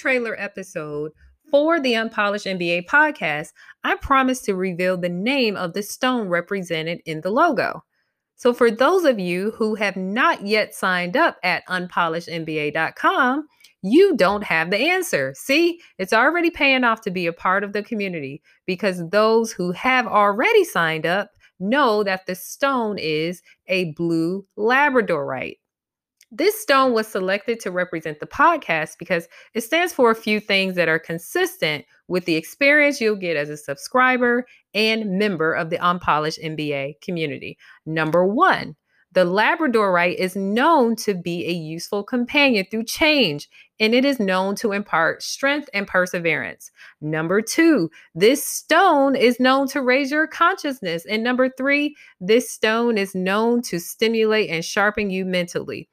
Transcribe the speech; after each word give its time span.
trailer 0.00 0.34
episode 0.40 1.12
for 1.50 1.78
the 1.78 1.94
Unpolished 1.94 2.46
MBA 2.46 2.86
podcast, 2.86 3.52
I 3.84 3.96
promised 3.96 4.46
to 4.46 4.54
reveal 4.54 4.96
the 4.96 5.10
name 5.10 5.56
of 5.56 5.74
the 5.74 5.82
stone 5.82 6.28
represented 6.28 7.02
in 7.04 7.20
the 7.20 7.30
logo. 7.30 7.84
So, 8.36 8.54
for 8.54 8.70
those 8.70 9.04
of 9.04 9.18
you 9.18 9.50
who 9.50 9.74
have 9.74 9.96
not 9.96 10.46
yet 10.46 10.74
signed 10.74 11.14
up 11.14 11.36
at 11.42 11.66
unpolishedmba.com, 11.68 13.46
you 13.82 14.16
don't 14.16 14.44
have 14.44 14.70
the 14.70 14.78
answer. 14.78 15.34
See, 15.36 15.80
it's 15.98 16.14
already 16.14 16.50
paying 16.50 16.84
off 16.84 17.02
to 17.02 17.10
be 17.10 17.26
a 17.26 17.32
part 17.32 17.62
of 17.62 17.74
the 17.74 17.82
community 17.82 18.40
because 18.64 19.06
those 19.10 19.52
who 19.52 19.72
have 19.72 20.06
already 20.06 20.64
signed 20.64 21.04
up 21.04 21.32
know 21.58 22.02
that 22.02 22.24
the 22.24 22.34
stone 22.34 22.96
is 22.98 23.42
a 23.68 23.92
blue 23.92 24.46
labradorite. 24.56 25.58
This 26.32 26.60
stone 26.62 26.92
was 26.92 27.08
selected 27.08 27.58
to 27.60 27.72
represent 27.72 28.20
the 28.20 28.26
podcast 28.26 28.98
because 28.98 29.26
it 29.52 29.62
stands 29.62 29.92
for 29.92 30.12
a 30.12 30.14
few 30.14 30.38
things 30.38 30.76
that 30.76 30.88
are 30.88 31.00
consistent 31.00 31.84
with 32.06 32.24
the 32.24 32.36
experience 32.36 33.00
you'll 33.00 33.16
get 33.16 33.36
as 33.36 33.50
a 33.50 33.56
subscriber 33.56 34.46
and 34.72 35.18
member 35.18 35.52
of 35.52 35.70
the 35.70 35.84
Unpolished 35.84 36.38
MBA 36.40 37.00
community. 37.00 37.58
Number 37.84 38.24
one, 38.24 38.76
the 39.10 39.24
Labradorite 39.24 40.14
is 40.18 40.36
known 40.36 40.94
to 40.96 41.14
be 41.14 41.48
a 41.48 41.52
useful 41.52 42.04
companion 42.04 42.64
through 42.70 42.84
change, 42.84 43.48
and 43.80 43.92
it 43.92 44.04
is 44.04 44.20
known 44.20 44.54
to 44.56 44.70
impart 44.70 45.24
strength 45.24 45.68
and 45.74 45.88
perseverance. 45.88 46.70
Number 47.00 47.42
two, 47.42 47.90
this 48.14 48.46
stone 48.46 49.16
is 49.16 49.40
known 49.40 49.66
to 49.70 49.82
raise 49.82 50.12
your 50.12 50.28
consciousness. 50.28 51.04
And 51.06 51.24
number 51.24 51.48
three, 51.48 51.96
this 52.20 52.48
stone 52.48 52.98
is 52.98 53.16
known 53.16 53.62
to 53.62 53.80
stimulate 53.80 54.48
and 54.48 54.64
sharpen 54.64 55.10
you 55.10 55.24
mentally 55.24 55.88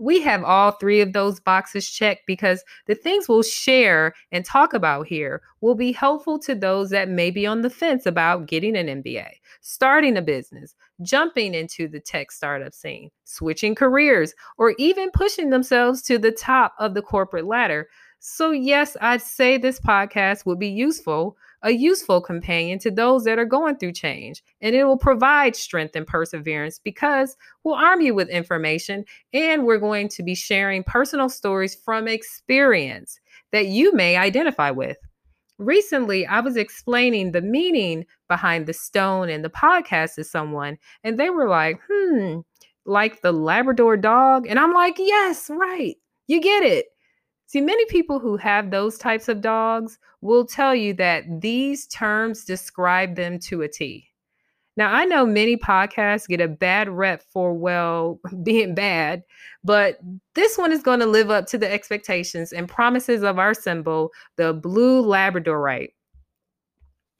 we 0.00 0.22
have 0.22 0.42
all 0.42 0.72
three 0.72 1.00
of 1.00 1.12
those 1.12 1.38
boxes 1.40 1.88
checked 1.88 2.22
because 2.26 2.64
the 2.86 2.94
things 2.94 3.28
we'll 3.28 3.42
share 3.42 4.14
and 4.32 4.44
talk 4.44 4.72
about 4.72 5.06
here 5.06 5.42
will 5.60 5.74
be 5.74 5.92
helpful 5.92 6.38
to 6.40 6.54
those 6.54 6.90
that 6.90 7.08
may 7.08 7.30
be 7.30 7.46
on 7.46 7.62
the 7.62 7.70
fence 7.70 8.06
about 8.06 8.46
getting 8.46 8.76
an 8.76 9.02
MBA, 9.02 9.28
starting 9.60 10.16
a 10.16 10.22
business, 10.22 10.74
jumping 11.02 11.54
into 11.54 11.88
the 11.88 12.00
tech 12.00 12.30
startup 12.30 12.74
scene, 12.74 13.10
switching 13.24 13.74
careers, 13.74 14.34
or 14.58 14.74
even 14.78 15.10
pushing 15.12 15.50
themselves 15.50 16.02
to 16.02 16.18
the 16.18 16.32
top 16.32 16.74
of 16.78 16.94
the 16.94 17.02
corporate 17.02 17.46
ladder. 17.46 17.88
So, 18.20 18.50
yes, 18.50 18.96
I'd 19.00 19.22
say 19.22 19.56
this 19.56 19.80
podcast 19.80 20.44
would 20.46 20.58
be 20.58 20.68
useful 20.68 21.36
a 21.62 21.70
useful 21.72 22.20
companion 22.20 22.78
to 22.78 22.90
those 22.90 23.24
that 23.24 23.38
are 23.38 23.44
going 23.44 23.76
through 23.76 23.92
change. 23.92 24.42
And 24.60 24.74
it 24.74 24.84
will 24.84 24.96
provide 24.96 25.54
strength 25.54 25.94
and 25.94 26.06
perseverance 26.06 26.78
because 26.78 27.36
we'll 27.64 27.74
arm 27.74 28.00
you 28.00 28.14
with 28.14 28.28
information 28.28 29.04
and 29.32 29.64
we're 29.64 29.78
going 29.78 30.08
to 30.08 30.22
be 30.22 30.34
sharing 30.34 30.84
personal 30.84 31.28
stories 31.28 31.74
from 31.74 32.08
experience 32.08 33.20
that 33.52 33.66
you 33.66 33.92
may 33.92 34.16
identify 34.16 34.70
with. 34.70 34.96
Recently, 35.60 36.26
I 36.26 36.40
was 36.40 36.56
explaining 36.56 37.32
the 37.32 37.42
meaning 37.42 38.06
behind 38.28 38.64
the 38.64 38.72
stone 38.72 39.28
and 39.28 39.44
the 39.44 39.50
podcast 39.50 40.14
to 40.14 40.24
someone, 40.24 40.78
and 41.04 41.20
they 41.20 41.28
were 41.28 41.48
like, 41.48 41.78
hmm, 41.86 42.40
like 42.86 43.20
the 43.20 43.30
Labrador 43.30 43.98
dog. 43.98 44.46
And 44.46 44.58
I'm 44.58 44.72
like, 44.72 44.98
yes, 44.98 45.50
right. 45.50 45.96
You 46.28 46.40
get 46.40 46.62
it. 46.62 46.86
See, 47.44 47.60
many 47.60 47.84
people 47.86 48.20
who 48.20 48.38
have 48.38 48.70
those 48.70 48.96
types 48.96 49.28
of 49.28 49.42
dogs 49.42 49.98
will 50.22 50.46
tell 50.46 50.74
you 50.74 50.94
that 50.94 51.24
these 51.42 51.86
terms 51.88 52.46
describe 52.46 53.14
them 53.16 53.38
to 53.40 53.60
a 53.60 53.68
T. 53.68 54.09
Now, 54.76 54.92
I 54.92 55.04
know 55.04 55.26
many 55.26 55.56
podcasts 55.56 56.28
get 56.28 56.40
a 56.40 56.48
bad 56.48 56.88
rep 56.88 57.22
for, 57.32 57.52
well, 57.52 58.20
being 58.42 58.74
bad, 58.74 59.22
but 59.64 59.98
this 60.34 60.56
one 60.56 60.72
is 60.72 60.82
going 60.82 61.00
to 61.00 61.06
live 61.06 61.30
up 61.30 61.46
to 61.48 61.58
the 61.58 61.70
expectations 61.70 62.52
and 62.52 62.68
promises 62.68 63.22
of 63.22 63.38
our 63.38 63.54
symbol, 63.54 64.10
the 64.36 64.52
blue 64.52 65.02
Labradorite. 65.02 65.92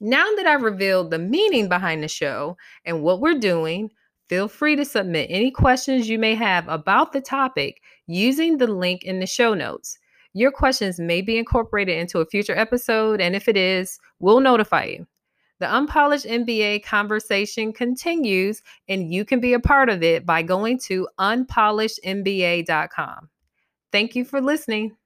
Now 0.00 0.26
that 0.36 0.46
I've 0.46 0.62
revealed 0.62 1.10
the 1.10 1.18
meaning 1.18 1.68
behind 1.68 2.02
the 2.02 2.08
show 2.08 2.56
and 2.84 3.02
what 3.02 3.20
we're 3.20 3.38
doing, 3.38 3.90
feel 4.28 4.48
free 4.48 4.76
to 4.76 4.84
submit 4.84 5.28
any 5.30 5.50
questions 5.50 6.08
you 6.08 6.18
may 6.18 6.34
have 6.34 6.68
about 6.68 7.12
the 7.12 7.20
topic 7.20 7.80
using 8.06 8.58
the 8.58 8.66
link 8.66 9.04
in 9.04 9.20
the 9.20 9.26
show 9.26 9.54
notes. 9.54 9.98
Your 10.34 10.50
questions 10.50 11.00
may 11.00 11.22
be 11.22 11.38
incorporated 11.38 11.96
into 11.96 12.18
a 12.18 12.26
future 12.26 12.54
episode, 12.54 13.22
and 13.22 13.34
if 13.34 13.48
it 13.48 13.56
is, 13.56 13.98
we'll 14.18 14.40
notify 14.40 14.84
you. 14.84 15.06
The 15.58 15.74
Unpolished 15.74 16.26
MBA 16.26 16.84
conversation 16.84 17.72
continues, 17.72 18.62
and 18.88 19.10
you 19.12 19.24
can 19.24 19.40
be 19.40 19.54
a 19.54 19.60
part 19.60 19.88
of 19.88 20.02
it 20.02 20.26
by 20.26 20.42
going 20.42 20.78
to 20.80 21.08
unpolishedmba.com. 21.18 23.30
Thank 23.90 24.14
you 24.14 24.24
for 24.24 24.40
listening. 24.40 24.96